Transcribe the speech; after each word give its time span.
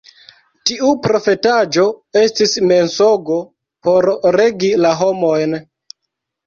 Tiu 0.69 0.87
profetaĵo 1.03 1.85
estis 2.23 2.57
mensogo 2.73 3.39
por 3.89 4.13
regi 4.41 4.75
la 4.87 4.97
homojn. 5.05 5.57